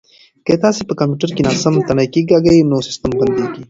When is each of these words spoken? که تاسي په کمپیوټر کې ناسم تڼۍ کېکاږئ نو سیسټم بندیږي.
که 0.45 0.53
تاسي 0.63 0.81
په 0.89 0.93
کمپیوټر 0.99 1.29
کې 1.35 1.45
ناسم 1.47 1.75
تڼۍ 1.87 2.07
کېکاږئ 2.13 2.57
نو 2.69 2.77
سیسټم 2.87 3.11
بندیږي. 3.19 3.57